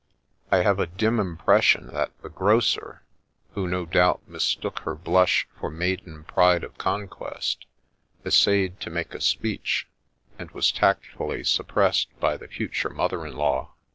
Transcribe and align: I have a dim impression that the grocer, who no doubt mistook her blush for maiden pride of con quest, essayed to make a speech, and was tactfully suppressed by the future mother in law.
I 0.49 0.63
have 0.63 0.79
a 0.79 0.87
dim 0.87 1.19
impression 1.19 1.85
that 1.93 2.11
the 2.23 2.29
grocer, 2.29 3.03
who 3.53 3.67
no 3.67 3.85
doubt 3.85 4.27
mistook 4.27 4.79
her 4.79 4.95
blush 4.95 5.47
for 5.59 5.69
maiden 5.69 6.23
pride 6.23 6.63
of 6.63 6.79
con 6.79 7.07
quest, 7.07 7.67
essayed 8.25 8.79
to 8.79 8.89
make 8.89 9.13
a 9.13 9.21
speech, 9.21 9.87
and 10.39 10.49
was 10.53 10.71
tactfully 10.71 11.43
suppressed 11.43 12.19
by 12.19 12.35
the 12.35 12.47
future 12.47 12.89
mother 12.89 13.27
in 13.27 13.35
law. 13.37 13.73